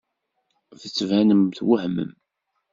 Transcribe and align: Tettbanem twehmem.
Tettbanem 0.81 1.41
twehmem. 1.57 2.11